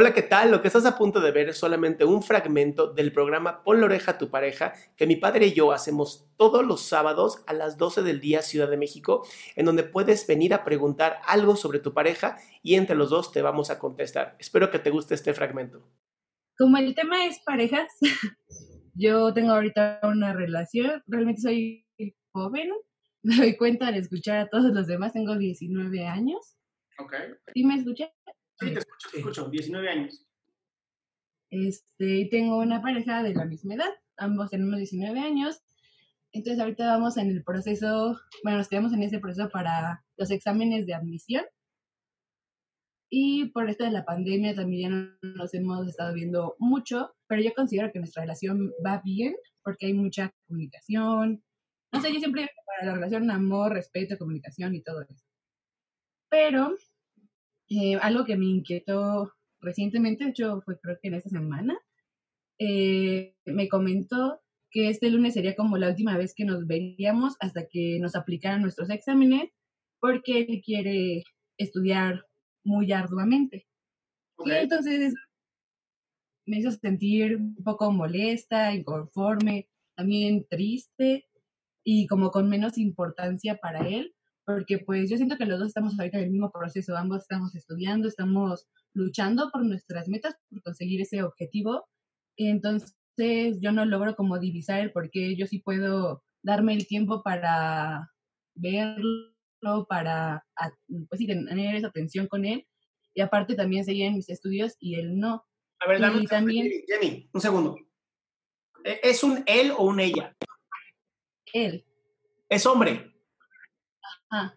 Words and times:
Hola, 0.00 0.14
¿qué 0.14 0.22
tal? 0.22 0.52
Lo 0.52 0.62
que 0.62 0.68
estás 0.68 0.86
a 0.86 0.96
punto 0.96 1.20
de 1.20 1.32
ver 1.32 1.48
es 1.48 1.58
solamente 1.58 2.04
un 2.04 2.22
fragmento 2.22 2.86
del 2.94 3.10
programa 3.10 3.64
Pon 3.64 3.80
la 3.80 3.86
oreja 3.86 4.12
a 4.12 4.18
tu 4.18 4.30
pareja 4.30 4.72
que 4.96 5.08
mi 5.08 5.16
padre 5.16 5.48
y 5.48 5.54
yo 5.54 5.72
hacemos 5.72 6.30
todos 6.36 6.64
los 6.64 6.82
sábados 6.82 7.42
a 7.48 7.52
las 7.52 7.78
12 7.78 8.02
del 8.02 8.20
día 8.20 8.42
Ciudad 8.42 8.70
de 8.70 8.76
México, 8.76 9.26
en 9.56 9.66
donde 9.66 9.82
puedes 9.82 10.24
venir 10.24 10.54
a 10.54 10.62
preguntar 10.62 11.18
algo 11.26 11.56
sobre 11.56 11.80
tu 11.80 11.94
pareja 11.94 12.36
y 12.62 12.76
entre 12.76 12.94
los 12.94 13.10
dos 13.10 13.32
te 13.32 13.42
vamos 13.42 13.70
a 13.70 13.80
contestar. 13.80 14.36
Espero 14.38 14.70
que 14.70 14.78
te 14.78 14.90
guste 14.90 15.16
este 15.16 15.34
fragmento. 15.34 15.82
Como 16.56 16.76
el 16.76 16.94
tema 16.94 17.26
es 17.26 17.40
parejas, 17.40 17.90
yo 18.94 19.34
tengo 19.34 19.50
ahorita 19.50 19.98
una 20.04 20.32
relación, 20.32 21.02
realmente 21.08 21.40
soy 21.40 21.84
joven, 22.30 22.70
me 23.24 23.34
doy 23.34 23.56
cuenta 23.56 23.88
al 23.88 23.96
escuchar 23.96 24.38
a 24.38 24.48
todos 24.48 24.72
los 24.72 24.86
demás, 24.86 25.12
tengo 25.12 25.36
19 25.36 26.06
años. 26.06 26.54
Ok. 27.00 27.14
¿Sí 27.52 27.64
me 27.64 27.74
escuchas? 27.74 28.10
Sí, 28.60 28.72
te 28.72 28.78
escucho, 28.80 29.08
te 29.12 29.18
escucho. 29.18 29.48
19 29.48 29.88
años. 29.88 30.24
Este, 31.50 32.28
tengo 32.30 32.58
una 32.58 32.82
pareja 32.82 33.22
de 33.22 33.34
la 33.34 33.44
misma 33.44 33.74
edad, 33.74 33.90
ambos 34.16 34.50
tenemos 34.50 34.76
19 34.76 35.18
años. 35.20 35.62
Entonces 36.32 36.60
ahorita 36.60 36.86
vamos 36.86 37.16
en 37.16 37.30
el 37.30 37.42
proceso, 37.42 38.20
bueno, 38.42 38.58
nos 38.58 38.68
quedamos 38.68 38.92
en 38.92 39.02
ese 39.02 39.18
proceso 39.18 39.48
para 39.48 40.04
los 40.16 40.30
exámenes 40.30 40.86
de 40.86 40.94
admisión. 40.94 41.44
Y 43.10 43.46
por 43.50 43.70
esto 43.70 43.84
de 43.84 43.90
la 43.90 44.04
pandemia 44.04 44.54
también 44.54 45.16
nos 45.22 45.54
hemos 45.54 45.88
estado 45.88 46.12
viendo 46.12 46.56
mucho, 46.58 47.14
pero 47.26 47.40
yo 47.40 47.54
considero 47.54 47.90
que 47.90 48.00
nuestra 48.00 48.22
relación 48.22 48.70
va 48.84 49.00
bien 49.02 49.34
porque 49.62 49.86
hay 49.86 49.94
mucha 49.94 50.34
comunicación. 50.46 51.42
No 51.90 52.02
sé, 52.02 52.12
yo 52.12 52.18
siempre 52.18 52.50
para 52.66 52.90
la 52.90 52.94
relación 52.96 53.30
amor, 53.30 53.72
respeto, 53.72 54.18
comunicación 54.18 54.74
y 54.74 54.82
todo 54.82 55.00
eso. 55.02 55.24
Pero 56.28 56.76
eh, 57.68 57.96
algo 57.96 58.24
que 58.24 58.36
me 58.36 58.46
inquietó 58.46 59.32
recientemente, 59.60 60.24
de 60.24 60.30
hecho 60.30 60.60
fue 60.64 60.78
creo 60.80 60.98
que 61.00 61.08
en 61.08 61.14
esta 61.14 61.30
semana, 61.30 61.78
eh, 62.58 63.34
me 63.44 63.68
comentó 63.68 64.40
que 64.70 64.88
este 64.90 65.10
lunes 65.10 65.34
sería 65.34 65.54
como 65.54 65.78
la 65.78 65.88
última 65.88 66.16
vez 66.16 66.34
que 66.34 66.44
nos 66.44 66.66
veríamos 66.66 67.36
hasta 67.40 67.66
que 67.66 67.98
nos 68.00 68.16
aplicaran 68.16 68.62
nuestros 68.62 68.90
exámenes, 68.90 69.50
porque 70.00 70.40
él 70.40 70.62
quiere 70.64 71.24
estudiar 71.56 72.24
muy 72.64 72.92
arduamente. 72.92 73.66
Y 74.44 74.50
entonces 74.50 75.14
me 76.46 76.58
hizo 76.58 76.70
sentir 76.70 77.36
un 77.36 77.56
poco 77.64 77.90
molesta, 77.92 78.74
inconforme, 78.74 79.68
también 79.96 80.46
triste 80.48 81.26
y 81.84 82.06
como 82.06 82.30
con 82.30 82.48
menos 82.48 82.78
importancia 82.78 83.56
para 83.56 83.88
él, 83.88 84.14
porque 84.48 84.78
pues 84.78 85.10
yo 85.10 85.18
siento 85.18 85.36
que 85.36 85.44
los 85.44 85.58
dos 85.58 85.68
estamos 85.68 85.98
ahorita 85.98 86.16
en 86.16 86.24
el 86.24 86.30
mismo 86.30 86.50
proceso, 86.50 86.96
ambos 86.96 87.20
estamos 87.20 87.54
estudiando, 87.54 88.08
estamos 88.08 88.66
luchando 88.94 89.50
por 89.52 89.62
nuestras 89.62 90.08
metas, 90.08 90.36
por 90.48 90.62
conseguir 90.62 91.02
ese 91.02 91.22
objetivo. 91.22 91.86
Entonces 92.38 93.58
yo 93.60 93.72
no 93.72 93.84
logro 93.84 94.16
como 94.16 94.38
divisar 94.38 94.80
el 94.80 94.90
por 94.90 95.10
qué 95.10 95.36
yo 95.36 95.46
sí 95.46 95.58
puedo 95.58 96.24
darme 96.42 96.72
el 96.72 96.86
tiempo 96.86 97.22
para 97.22 98.10
verlo, 98.54 99.86
para 99.86 100.46
pues 100.88 101.18
sí, 101.18 101.26
tener 101.26 101.74
esa 101.74 101.88
atención 101.88 102.26
con 102.26 102.46
él. 102.46 102.66
Y 103.12 103.20
aparte 103.20 103.54
también 103.54 103.84
seguir 103.84 104.06
en 104.06 104.14
mis 104.14 104.30
estudios 104.30 104.76
y 104.80 104.94
él 104.94 105.18
no. 105.18 105.44
A 105.80 105.88
ver, 105.88 106.00
dame 106.00 106.20
un 106.20 106.26
también 106.26 106.70
Jenny, 106.86 107.28
un 107.34 107.40
segundo. 107.42 107.76
¿E- 108.82 109.00
¿Es 109.02 109.22
un 109.22 109.42
él 109.44 109.72
o 109.76 109.84
un 109.84 110.00
ella? 110.00 110.34
él. 111.52 111.84
Es 112.48 112.64
hombre. 112.64 113.07
Ah, 114.30 114.54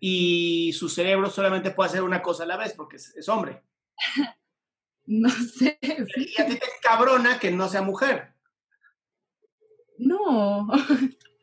Y 0.00 0.72
su 0.74 0.88
cerebro 0.88 1.28
solamente 1.30 1.70
puede 1.72 1.90
hacer 1.90 2.02
una 2.02 2.22
cosa 2.22 2.44
a 2.44 2.46
la 2.46 2.56
vez 2.56 2.72
porque 2.74 2.96
es, 2.96 3.14
es 3.16 3.28
hombre. 3.28 3.62
no 5.06 5.28
sé. 5.30 5.78
Y 6.16 6.40
a 6.40 6.46
ti 6.46 6.54
te 6.56 6.66
cabrona 6.82 7.38
que 7.38 7.50
no 7.50 7.68
sea 7.68 7.82
mujer. 7.82 8.34
No. 9.98 10.68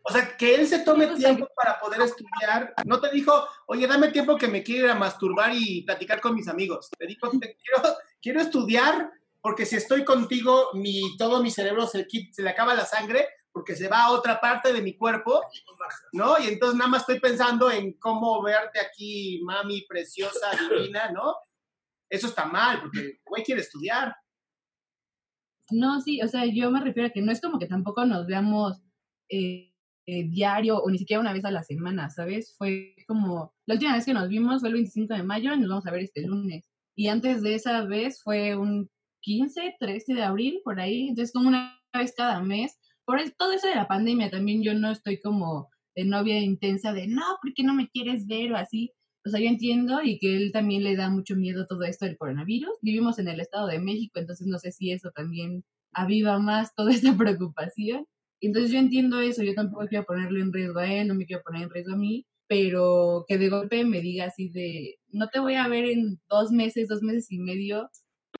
O 0.08 0.12
sea, 0.12 0.38
que 0.38 0.56
él 0.56 0.68
se 0.68 0.80
tome 0.80 1.08
No 1.08 1.14
sé. 1.18 1.24
tiempo 1.24 1.50
para 1.56 1.80
poder 1.80 2.02
estudiar. 2.02 2.74
No 2.86 3.02
te 3.02 3.10
dijo, 3.12 3.46
oye, 3.66 3.88
dame 3.88 4.10
tiempo 4.10 4.38
que 4.38 4.48
me 4.48 4.64
quiero 4.64 4.86
ir 4.86 4.92
a 4.92 4.96
masturbar 4.96 5.52
y 5.54 5.82
platicar 5.82 6.22
con 6.22 6.36
mis 6.36 6.48
amigos. 6.48 6.90
Te 6.98 7.08
dijo, 7.08 7.30
"Te 7.32 7.58
quiero, 7.58 7.96
quiero 8.22 8.40
estudiar 8.42 9.12
porque 9.42 9.66
si 9.66 9.76
estoy 9.76 10.06
contigo, 10.06 10.70
mi, 10.74 11.18
todo 11.18 11.42
mi 11.44 11.52
cerebro 11.52 11.86
se, 11.88 12.08
se 12.32 12.42
le 12.42 12.50
acaba 12.50 12.74
la 12.76 12.86
sangre 12.86 13.28
porque 13.56 13.74
se 13.74 13.88
va 13.88 14.04
a 14.04 14.12
otra 14.12 14.42
parte 14.42 14.74
de 14.74 14.82
mi 14.82 14.98
cuerpo, 14.98 15.42
¿no? 16.12 16.38
Y 16.38 16.48
entonces 16.48 16.78
nada 16.78 16.90
más 16.90 17.04
estoy 17.04 17.22
pensando 17.22 17.72
en 17.72 17.94
cómo 17.94 18.44
verte 18.44 18.82
aquí, 18.82 19.40
mami, 19.46 19.86
preciosa, 19.88 20.52
divina, 20.70 21.10
¿no? 21.12 21.36
Eso 22.10 22.28
está 22.28 22.46
mal, 22.46 22.82
porque 22.82 23.00
el 23.00 23.20
güey 23.26 23.44
quiere 23.46 23.62
estudiar. 23.62 24.14
No, 25.72 26.02
sí, 26.02 26.22
o 26.22 26.28
sea, 26.28 26.46
yo 26.46 26.70
me 26.70 26.82
refiero 26.82 27.08
a 27.08 27.12
que 27.12 27.22
no 27.22 27.32
es 27.32 27.40
como 27.40 27.58
que 27.58 27.66
tampoco 27.66 28.06
nos 28.06 28.28
veamos 28.28 28.82
eh, 29.30 29.74
eh, 30.06 30.30
diario 30.30 30.80
o 30.80 30.90
ni 30.92 30.98
siquiera 30.98 31.22
una 31.22 31.32
vez 31.32 31.46
a 31.46 31.52
la 31.52 31.64
semana, 31.64 32.10
¿sabes? 32.10 32.56
Fue 32.58 32.94
como, 33.08 33.54
la 33.66 33.76
última 33.76 33.96
vez 33.96 34.04
que 34.04 34.14
nos 34.14 34.28
vimos 34.28 34.60
fue 34.60 34.68
el 34.68 34.74
25 34.74 35.14
de 35.14 35.24
mayo 35.24 35.54
y 35.54 35.60
nos 35.60 35.70
vamos 35.70 35.88
a 35.88 35.92
ver 35.92 36.02
este 36.02 36.24
lunes. 36.24 36.70
Y 36.94 37.08
antes 37.08 37.42
de 37.42 37.56
esa 37.56 37.86
vez 37.86 38.22
fue 38.22 38.58
un 38.58 38.90
15, 39.22 39.78
13 39.80 40.14
de 40.14 40.24
abril, 40.24 40.60
por 40.66 40.78
ahí, 40.82 41.08
entonces 41.08 41.32
como 41.32 41.48
una 41.48 41.82
vez 41.94 42.14
cada 42.18 42.42
mes. 42.42 42.78
Por 43.06 43.20
todo 43.38 43.52
eso 43.54 43.68
de 43.68 43.76
la 43.76 43.88
pandemia 43.88 44.30
también 44.30 44.64
yo 44.64 44.74
no 44.74 44.92
estoy 44.92 45.20
como 45.22 45.70
de 45.96 46.06
novia 46.06 46.40
intensa 46.40 46.94
de, 46.94 47.08
no, 47.08 47.24
¿por 47.42 47.54
qué 47.54 47.64
no 47.64 47.74
me 47.74 47.90
quieres 47.90 48.28
ver 48.28 48.52
o 48.52 48.58
así? 48.58 48.92
O 49.26 49.30
sea, 49.30 49.40
yo 49.40 49.48
entiendo 49.48 50.04
y 50.04 50.20
que 50.20 50.36
él 50.36 50.52
también 50.52 50.84
le 50.84 50.96
da 50.96 51.10
mucho 51.10 51.36
miedo 51.36 51.66
todo 51.68 51.84
esto 51.84 52.06
del 52.06 52.18
coronavirus. 52.18 52.78
Vivimos 52.82 53.18
en 53.18 53.28
el 53.28 53.40
Estado 53.40 53.68
de 53.68 53.80
México, 53.80 54.20
entonces 54.20 54.46
no 54.48 54.60
sé 54.60 54.72
si 54.72 54.92
eso 54.92 55.12
también 55.12 55.64
aviva 55.94 56.38
más 56.40 56.76
toda 56.76 56.92
esta 56.94 57.18
preocupación. 57.18 58.06
Entonces 58.42 58.72
yo 58.72 58.80
entiendo 58.80 59.20
eso, 59.22 59.44
yo 59.44 59.56
tampoco 59.56 59.88
quiero 59.88 60.06
ponerlo 60.06 60.42
en 60.42 60.54
riesgo 60.54 60.80
a 60.80 60.92
él, 60.94 61.08
no 61.08 61.16
me 61.16 61.26
quiero 61.26 61.42
poner 61.44 61.64
en 61.64 61.70
riesgo 61.70 61.94
a 61.94 61.98
mí, 61.98 62.26
pero 62.48 63.26
que 63.28 63.38
de 63.38 63.50
golpe 63.50 63.86
me 63.86 64.02
diga 64.02 64.26
así 64.26 64.50
de, 64.50 64.98
no 65.08 65.30
te 65.30 65.40
voy 65.40 65.56
a 65.56 65.68
ver 65.68 65.86
en 65.86 66.20
dos 66.30 66.52
meses, 66.52 66.88
dos 66.88 67.02
meses 67.02 67.32
y 67.32 67.40
medio, 67.40 67.90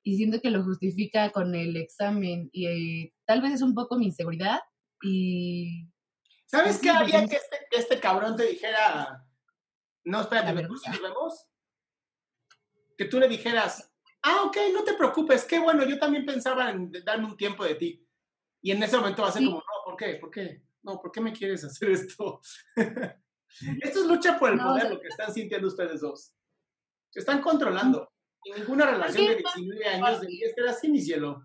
y 0.08 0.16
siento 0.16 0.40
que 0.40 0.50
lo 0.52 0.62
justifica 0.62 1.30
con 1.32 1.52
el 1.56 1.76
examen, 1.76 2.48
y 2.52 2.66
eh, 2.68 3.14
tal 3.26 3.42
vez 3.42 3.54
es 3.54 3.62
un 3.62 3.74
poco 3.74 3.98
mi 3.98 4.06
inseguridad, 4.06 4.60
y 5.02 5.88
¿Sabes 6.46 6.76
Sí, 6.76 6.82
qué 6.82 6.90
haría 6.90 7.26
que 7.26 7.34
este, 7.34 7.56
que 7.68 7.76
este 7.78 7.98
cabrón 7.98 8.36
te 8.36 8.44
dijera, 8.46 9.26
no, 10.04 10.20
espérate, 10.20 10.54
La 10.54 10.60
¿vemos 10.62 10.80
vergüenza. 10.80 10.88
y 10.88 10.92
nos 10.92 11.02
vemos? 11.02 11.46
Que 12.96 13.04
tú 13.06 13.18
le 13.18 13.26
dijeras, 13.28 13.92
ah, 14.22 14.42
ok, 14.46 14.56
no 14.72 14.84
te 14.84 14.94
preocupes, 14.94 15.44
qué 15.44 15.58
bueno, 15.58 15.84
yo 15.84 15.98
también 15.98 16.24
pensaba 16.24 16.70
en 16.70 16.92
darme 17.04 17.26
un 17.26 17.36
tiempo 17.36 17.64
de 17.64 17.74
ti. 17.74 18.06
Y 18.62 18.70
en 18.70 18.80
ese 18.84 18.96
momento 18.96 19.22
va 19.22 19.28
a 19.28 19.32
ser 19.32 19.42
Sí. 19.42 19.46
como, 19.46 19.58
no, 19.58 19.84
¿por 19.84 19.96
qué? 19.96 20.14
¿Por 20.20 20.30
qué? 20.30 20.62
No, 20.82 21.00
¿por 21.00 21.10
qué 21.10 21.20
me 21.20 21.32
quieres 21.32 21.64
hacer 21.64 21.90
esto? 21.90 22.40
esto 23.82 24.00
es 24.00 24.06
lucha 24.06 24.38
por 24.38 24.50
el 24.50 24.56
No, 24.56 24.66
o 24.66 24.68
poder, 24.68 24.82
sea- 24.82 24.90
lo 24.92 25.00
que 25.00 25.08
están 25.08 25.34
sintiendo 25.34 25.66
ustedes 25.66 26.00
dos. 26.00 26.32
Se 27.10 27.18
están 27.18 27.42
controlando. 27.42 28.08
Ninguna 28.54 28.86
relación 28.86 29.26
de 29.26 29.36
19 29.36 29.86
años 29.86 30.20
debería 30.20 30.54
ser 30.54 30.68
así, 30.68 30.88
mi 30.88 31.00
cielo. 31.00 31.44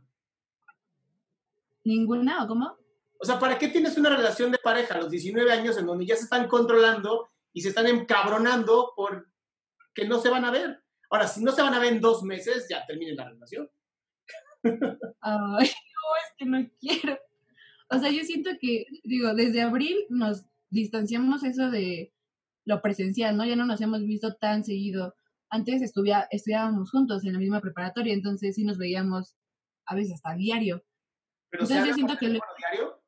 ninguna, 1.84 2.44
¿o 2.44 2.48
cómo? 2.48 2.78
O 3.20 3.26
sea, 3.26 3.40
¿para 3.40 3.58
qué 3.58 3.68
tienes 3.68 3.98
una 3.98 4.10
relación 4.10 4.52
de 4.52 4.58
pareja 4.58 4.96
a 4.96 5.00
los 5.00 5.10
19 5.10 5.52
años 5.52 5.78
en 5.78 5.86
donde 5.86 6.06
ya 6.06 6.16
se 6.16 6.24
están 6.24 6.48
controlando 6.48 7.30
y 7.54 7.62
se 7.62 7.70
están 7.70 7.88
encabronando 7.88 8.94
por 8.96 9.32
que 9.94 10.08
no 10.08 10.20
se 10.20 10.30
van 10.30 10.46
a 10.46 10.52
ver. 10.52 10.82
Ahora, 11.10 11.28
si 11.28 11.44
no 11.44 11.52
se 11.52 11.62
van 11.62 11.74
a 11.74 11.80
ver 11.80 11.94
en 11.94 12.02
dos 12.02 12.24
meses, 12.24 12.68
ya 12.70 12.86
terminen 12.86 13.18
la 13.18 13.30
relación. 13.30 13.70
Ay, 14.64 15.68
no, 15.68 16.16
es 16.16 16.34
que 16.38 16.46
no 16.46 16.70
quiero. 16.80 17.20
O 17.90 18.00
sea, 18.00 18.10
yo 18.10 18.24
siento 18.24 18.52
que, 18.60 18.86
digo, 19.04 19.34
desde 19.34 19.62
abril 19.62 20.06
nos 20.10 20.46
distanciamos 20.70 21.44
eso 21.44 21.70
de 21.70 22.14
lo 22.64 22.82
presencial, 22.82 23.36
¿no? 23.36 23.46
Ya 23.46 23.58
no 23.58 23.66
nos 23.66 23.82
hemos 23.82 24.02
visto 24.06 24.36
tan 24.36 24.64
seguido. 24.64 25.16
Antes 25.52 25.82
estudia, 25.82 26.28
estudiábamos 26.32 26.92
juntos 26.92 27.26
en 27.26 27.34
la 27.34 27.40
misma 27.40 27.62
preparatoria, 27.62 28.14
entonces 28.14 28.56
sí 28.56 28.64
nos 28.64 28.78
veíamos 28.80 29.36
a 29.86 29.96
veces 29.96 30.14
hasta 30.16 30.36
diario. 30.36 30.84
Pero 31.52 31.64
Entonces 31.64 31.68
¿se 31.68 31.74
yo 31.76 31.82
habla 31.82 31.94
siento 31.96 32.14
por 32.14 32.20
que 32.20 32.28
le- 32.30 32.40
diario? 32.58 33.02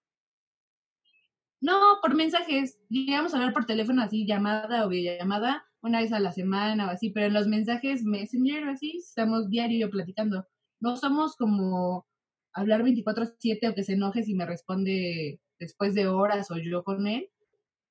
No, 1.61 1.79
por 2.01 2.15
mensajes. 2.15 2.79
Llegamos 2.89 3.33
a 3.33 3.37
hablar 3.37 3.53
por 3.53 3.65
teléfono 3.65 4.01
así, 4.01 4.25
llamada 4.25 4.85
o 4.85 4.89
videollamada, 4.89 5.65
una 5.81 6.01
vez 6.01 6.11
a 6.11 6.19
la 6.19 6.31
semana 6.31 6.87
o 6.87 6.89
así, 6.91 7.09
pero 7.09 7.27
en 7.27 7.33
los 7.33 7.47
mensajes 7.47 8.03
Messenger 8.03 8.67
o 8.67 8.71
así, 8.71 8.97
estamos 8.97 9.49
diario 9.49 9.89
platicando. 9.89 10.45
No 10.81 10.97
somos 10.97 11.35
como 11.37 12.05
hablar 12.53 12.83
24/7 12.83 13.69
o 13.69 13.75
que 13.75 13.83
se 13.83 13.93
enoje 13.93 14.23
si 14.23 14.35
me 14.35 14.45
responde 14.45 15.39
después 15.59 15.93
de 15.95 16.07
horas 16.07 16.51
o 16.51 16.57
yo 16.57 16.83
con 16.83 17.07
él, 17.07 17.29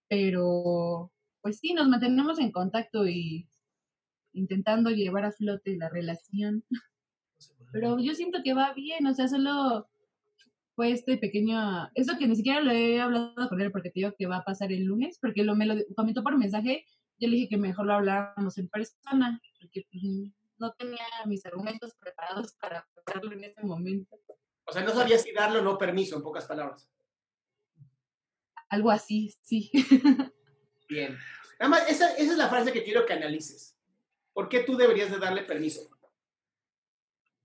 pero 0.09 1.13
pues 1.43 1.59
sí, 1.61 1.75
nos 1.75 1.89
mantenemos 1.89 2.39
en 2.39 2.53
contacto 2.53 3.07
y 3.09 3.49
intentando 4.33 4.91
llevar 4.91 5.25
a 5.25 5.33
flote 5.33 5.77
la 5.77 5.89
relación. 5.89 6.65
Pero 7.73 7.99
yo 7.99 8.15
siento 8.15 8.41
que 8.45 8.55
va 8.55 8.73
bien, 8.75 9.07
o 9.07 9.15
sea, 9.15 9.29
solo 9.29 9.89
fue 10.75 10.93
este 10.93 11.17
pequeño, 11.19 11.91
eso 11.95 12.17
que 12.19 12.27
ni 12.27 12.37
siquiera 12.37 12.61
lo 12.61 12.71
he 12.71 13.01
hablado 13.01 13.49
con 13.49 13.61
él 13.61 13.71
porque 13.71 13.91
te 13.91 14.01
digo 14.01 14.15
que 14.17 14.27
va 14.27 14.39
a 14.39 14.45
pasar 14.45 14.73
el 14.73 14.85
lunes, 14.85 15.19
porque 15.21 15.43
lo, 15.43 15.55
me 15.55 15.67
lo 15.67 15.75
comentó 15.97 16.23
por 16.23 16.37
mensaje, 16.37 16.85
yo 17.19 17.29
le 17.29 17.37
dije 17.37 17.49
que 17.51 17.57
mejor 17.59 17.87
lo 17.87 17.95
habláramos 17.95 18.59
en 18.59 18.69
persona, 18.69 19.41
porque 19.61 19.87
pues, 19.91 20.03
no 20.59 20.73
tenía 20.73 21.05
mis 21.27 21.45
argumentos 21.47 21.95
preparados 21.99 22.55
para 22.55 22.87
hablarlo 23.07 23.33
en 23.33 23.45
ese 23.45 23.63
momento. 23.63 24.19
O 24.65 24.73
sea, 24.73 24.83
no 24.83 24.93
sabía 24.93 25.19
si 25.19 25.33
darle 25.33 25.59
o 25.59 25.63
no 25.63 25.77
permiso, 25.77 26.17
en 26.17 26.23
pocas 26.23 26.47
palabras. 26.47 26.91
Algo 28.69 28.91
así, 28.91 29.35
sí. 29.43 29.71
Bien. 30.89 31.19
Nada 31.59 31.69
más, 31.69 31.91
esa, 31.91 32.13
esa 32.15 32.33
es 32.33 32.39
la 32.39 32.49
frase 32.49 32.73
que 32.73 32.83
quiero 32.83 33.05
que 33.05 33.13
analices. 33.13 33.77
¿Por 34.33 34.49
qué 34.49 34.61
tú 34.61 34.77
deberías 34.77 35.11
de 35.11 35.19
darle 35.19 35.43
permiso? 35.43 35.89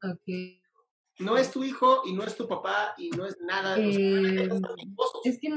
ok. 0.03 0.61
No 1.19 1.35
es 1.35 1.51
tu 1.51 1.63
hijo 1.63 2.03
y 2.05 2.13
no 2.13 2.23
es 2.23 2.35
tu 2.37 2.47
papá 2.47 2.93
y 2.97 3.09
no 3.09 3.25
es 3.25 3.39
nada. 3.41 3.73
o 3.73 3.77
sea, 3.77 3.85
Eh, 3.87 4.49
esposos. 4.77 5.21
es 5.25 5.39
que 5.39 5.49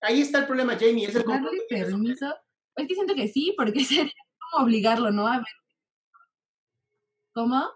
Ahí 0.00 0.20
está 0.22 0.40
el 0.40 0.46
problema, 0.46 0.74
Jamie. 0.78 1.06
Es 1.06 1.14
el 1.14 1.24
darle 1.24 1.50
permiso, 1.68 2.34
es 2.76 2.88
que 2.88 2.94
siento 2.94 3.14
que 3.14 3.28
sí, 3.28 3.54
porque 3.56 3.84
sería 3.84 4.12
como 4.50 4.64
obligarlo, 4.64 5.10
¿no? 5.10 5.26
A 5.26 5.38
ver. 5.38 5.46
¿Cómo? 7.34 7.70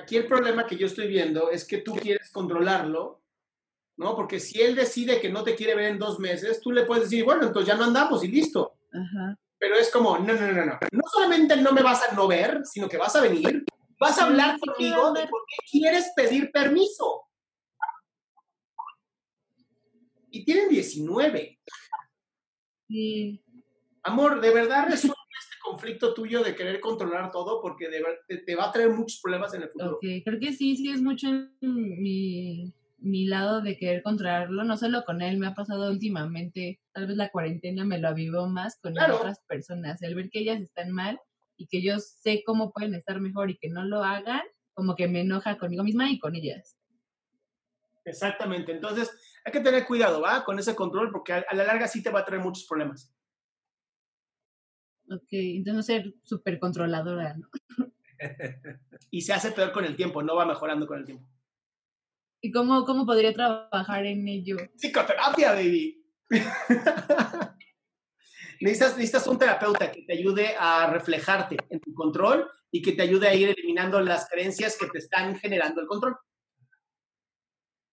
Aquí 0.00 0.16
el 0.16 0.26
problema 0.26 0.66
que 0.66 0.76
yo 0.76 0.86
estoy 0.86 1.08
viendo 1.08 1.50
es 1.50 1.66
que 1.66 1.78
tú 1.78 1.94
quieres 1.94 2.30
controlarlo, 2.32 3.22
¿no? 3.96 4.16
Porque 4.16 4.40
si 4.40 4.60
él 4.60 4.74
decide 4.74 5.20
que 5.20 5.28
no 5.30 5.44
te 5.44 5.54
quiere 5.54 5.74
ver 5.74 5.86
en 5.92 5.98
dos 5.98 6.18
meses, 6.18 6.60
tú 6.60 6.72
le 6.72 6.84
puedes 6.84 7.04
decir, 7.04 7.24
bueno, 7.24 7.44
entonces 7.46 7.68
ya 7.68 7.76
no 7.76 7.84
andamos 7.84 8.24
y 8.24 8.28
listo. 8.28 8.78
Ajá. 8.92 9.38
Pero 9.64 9.76
es 9.76 9.90
como, 9.90 10.18
no, 10.18 10.34
no, 10.34 10.52
no, 10.52 10.66
no. 10.66 10.78
No 10.92 11.02
solamente 11.10 11.56
no 11.56 11.72
me 11.72 11.82
vas 11.82 12.02
a 12.02 12.14
no 12.14 12.28
ver, 12.28 12.60
sino 12.64 12.86
que 12.86 12.98
vas 12.98 13.16
a 13.16 13.22
venir, 13.22 13.64
vas 13.98 14.18
a 14.18 14.26
hablar 14.26 14.60
conmigo 14.60 15.10
de 15.14 15.26
por 15.26 15.40
qué 15.48 15.56
quieres 15.70 16.12
pedir 16.14 16.52
permiso. 16.52 17.22
Y 20.28 20.44
tienen 20.44 20.68
19. 20.68 21.58
Sí. 22.88 23.42
Amor, 24.02 24.42
de 24.42 24.50
verdad 24.50 24.86
resuelve 24.86 25.16
este 25.40 25.56
conflicto 25.62 26.12
tuyo 26.12 26.44
de 26.44 26.54
querer 26.54 26.78
controlar 26.78 27.30
todo 27.30 27.62
porque 27.62 27.88
de 27.88 28.04
te, 28.28 28.36
te 28.36 28.56
va 28.56 28.68
a 28.68 28.72
traer 28.72 28.90
muchos 28.90 29.18
problemas 29.22 29.54
en 29.54 29.62
el 29.62 29.70
futuro. 29.70 29.94
Ok, 29.94 30.04
creo 30.26 30.40
que 30.40 30.52
sí, 30.52 30.76
sí 30.76 30.90
es 30.90 31.00
mucho 31.00 31.26
mi, 31.62 32.70
mi 33.04 33.26
lado 33.26 33.60
de 33.60 33.76
querer 33.76 34.02
controlarlo, 34.02 34.64
no 34.64 34.76
solo 34.76 35.04
con 35.04 35.20
él, 35.20 35.38
me 35.38 35.46
ha 35.46 35.54
pasado 35.54 35.90
últimamente, 35.90 36.80
tal 36.92 37.06
vez 37.06 37.16
la 37.16 37.30
cuarentena 37.30 37.84
me 37.84 37.98
lo 37.98 38.08
avivó 38.08 38.48
más 38.48 38.78
con 38.80 38.94
Claro. 38.94 39.16
otras 39.16 39.40
personas, 39.46 40.02
el 40.02 40.14
ver 40.14 40.30
que 40.30 40.40
ellas 40.40 40.60
están 40.60 40.90
mal 40.90 41.20
y 41.56 41.66
que 41.66 41.82
yo 41.82 41.98
sé 41.98 42.42
cómo 42.46 42.72
pueden 42.72 42.94
estar 42.94 43.20
mejor 43.20 43.50
y 43.50 43.58
que 43.58 43.68
no 43.68 43.84
lo 43.84 44.02
hagan, 44.02 44.42
como 44.72 44.96
que 44.96 45.06
me 45.06 45.20
enoja 45.20 45.58
conmigo 45.58 45.84
misma 45.84 46.10
y 46.10 46.18
con 46.18 46.34
ellas. 46.34 46.78
Exactamente. 48.06 48.72
Entonces, 48.72 49.10
hay 49.44 49.52
que 49.52 49.60
tener 49.60 49.86
cuidado, 49.86 50.20
¿va? 50.20 50.44
Con 50.44 50.58
ese 50.58 50.74
control 50.74 51.10
porque 51.12 51.34
a, 51.34 51.44
la 51.52 51.64
larga 51.64 51.86
sí 51.86 52.02
te 52.02 52.10
va 52.10 52.20
a 52.20 52.24
traer 52.24 52.42
muchos 52.42 52.66
problemas. 52.66 53.14
Ok, 55.10 55.28
entonces 55.30 55.86
ser 55.86 56.14
súper 56.22 56.58
controladora, 56.58 57.36
¿no? 57.36 57.48
Y 59.10 59.20
se 59.20 59.32
hace 59.32 59.52
peor 59.52 59.72
con 59.72 59.84
el 59.84 59.96
tiempo, 59.96 60.22
no 60.22 60.34
va 60.34 60.46
mejorando 60.46 60.86
con 60.86 60.98
el 60.98 61.04
tiempo. 61.04 61.28
¿Y 62.44 62.52
cómo, 62.52 62.84
cómo 62.84 63.06
podría 63.06 63.32
trabajar 63.32 64.04
en 64.04 64.28
ello? 64.28 64.58
Psicoterapia, 64.76 65.52
baby. 65.52 66.04
necesitas, 68.60 68.98
necesitas 68.98 69.26
un 69.26 69.38
terapeuta 69.38 69.90
que 69.90 70.02
te 70.02 70.12
ayude 70.12 70.54
a 70.58 70.86
reflejarte 70.92 71.56
en 71.70 71.80
tu 71.80 71.94
control 71.94 72.46
y 72.70 72.82
que 72.82 72.92
te 72.92 73.00
ayude 73.00 73.28
a 73.28 73.34
ir 73.34 73.48
eliminando 73.48 73.98
las 74.02 74.28
creencias 74.28 74.76
que 74.76 74.88
te 74.88 74.98
están 74.98 75.36
generando 75.38 75.80
el 75.80 75.86
control. 75.86 76.18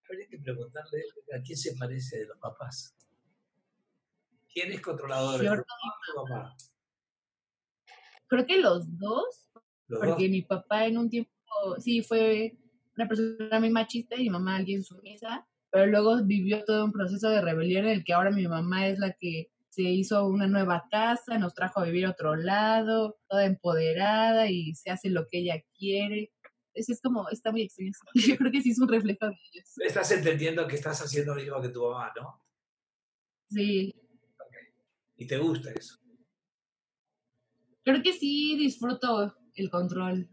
Habría 0.09 0.27
que 0.27 0.39
preguntarle 0.39 0.99
a 1.33 1.41
quién 1.41 1.57
se 1.57 1.73
parece 1.77 2.19
de 2.19 2.25
los 2.25 2.37
papás. 2.37 2.93
¿Quién 4.53 4.73
es 4.73 4.81
controlador? 4.81 5.41
Yo- 5.41 5.51
¿Tu 5.51 5.55
mamá 5.55 5.63
o 5.63 6.25
tu 6.25 6.33
mamá? 6.33 6.57
Creo 8.27 8.45
que 8.45 8.57
los 8.59 8.97
dos, 8.99 9.49
Los 9.87 9.99
porque 10.01 10.23
dos. 10.23 10.29
mi 10.29 10.41
papá 10.41 10.87
en 10.87 10.97
un 10.97 11.09
tiempo 11.09 11.31
sí 11.79 12.01
fue 12.03 12.57
una 12.95 13.07
persona 13.07 13.59
muy 13.59 13.69
machista 13.69 14.15
y 14.15 14.23
mi 14.23 14.29
mamá 14.29 14.57
alguien 14.57 14.83
sumisa, 14.83 15.47
pero 15.71 15.87
luego 15.87 16.23
vivió 16.23 16.63
todo 16.65 16.85
un 16.85 16.91
proceso 16.91 17.29
de 17.29 17.41
rebelión 17.41 17.85
en 17.85 17.91
el 17.91 18.03
que 18.03 18.13
ahora 18.13 18.31
mi 18.31 18.47
mamá 18.47 18.87
es 18.87 18.99
la 18.99 19.13
que 19.13 19.51
se 19.69 19.83
hizo 19.83 20.27
una 20.27 20.47
nueva 20.47 20.85
casa, 20.91 21.37
nos 21.37 21.53
trajo 21.55 21.79
a 21.79 21.85
vivir 21.85 22.05
a 22.05 22.11
otro 22.11 22.35
lado, 22.35 23.17
toda 23.29 23.45
empoderada 23.45 24.49
y 24.49 24.73
se 24.75 24.91
hace 24.91 25.09
lo 25.09 25.27
que 25.27 25.39
ella 25.39 25.63
quiere. 25.77 26.33
Eso 26.73 26.91
es 26.91 27.01
como, 27.01 27.29
está 27.29 27.51
muy 27.51 27.61
extraño. 27.63 27.91
Yo 28.13 28.37
creo 28.37 28.51
que 28.51 28.61
sí 28.61 28.71
es 28.71 28.79
un 28.79 28.89
reflejo 28.89 29.27
de 29.27 29.35
ellos. 29.53 29.69
Estás 29.77 30.11
entendiendo 30.11 30.67
que 30.67 30.75
estás 30.75 31.01
haciendo 31.01 31.35
lo 31.35 31.41
mismo 31.41 31.61
que 31.61 31.69
tu 31.69 31.83
mamá, 31.83 32.11
¿no? 32.15 32.41
Sí, 33.49 33.93
Y 35.15 35.27
te 35.27 35.37
gusta 35.37 35.71
eso. 35.71 35.97
creo 37.83 38.01
que 38.03 38.13
sí 38.13 38.55
disfruto 38.57 39.35
el 39.55 39.69
control. 39.69 40.29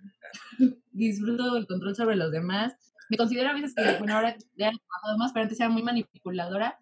disfruto 0.93 1.57
el 1.57 1.67
control 1.67 1.95
sobre 1.97 2.17
los 2.17 2.31
demás. 2.33 2.75
Me 3.09 3.17
considero 3.17 3.49
a 3.49 3.55
veces 3.55 3.75
que, 3.75 3.99
bueno, 3.99 4.15
ahora 4.15 4.37
ya 4.57 4.69
he 4.69 4.73
trabajado 4.73 5.19
más, 5.19 5.33
pero 5.33 5.45
antes 5.45 5.59
era 5.59 5.69
muy 5.69 5.83
manipuladora. 5.83 6.79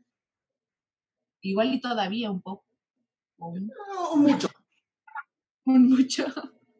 Igual 1.40 1.74
y 1.74 1.80
todavía 1.80 2.30
un 2.30 2.42
poco. 2.42 2.64
Un, 3.38 3.68
No, 3.68 4.16
mucho. 4.16 4.48
un 5.66 5.90
mucho. 5.90 6.26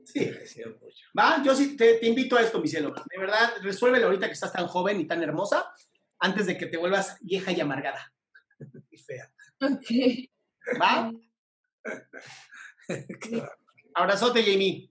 Sí. 0.05 0.31
Sí, 0.47 0.63
mucho. 0.65 1.07
Va, 1.17 1.43
yo 1.43 1.55
sí 1.55 1.77
te, 1.77 1.95
te 1.95 2.07
invito 2.07 2.37
a 2.37 2.43
esto, 2.43 2.61
mi 2.61 2.69
cielo. 2.69 2.95
De 3.11 3.19
verdad, 3.19 3.51
resuélvelo 3.63 4.07
ahorita 4.07 4.27
que 4.27 4.33
estás 4.33 4.53
tan 4.53 4.67
joven 4.67 5.01
y 5.01 5.07
tan 5.07 5.23
hermosa, 5.23 5.71
antes 6.19 6.47
de 6.47 6.57
que 6.57 6.67
te 6.67 6.79
vuelvas 6.79 7.19
vieja 7.21 7.53
y 7.53 7.61
amargada. 7.61 8.13
Y 8.91 8.97
fea. 8.99 9.31
Ok. 9.61 10.81
¿Va? 10.81 11.13
Abrazote, 13.95 14.43
Jamie. 14.43 14.91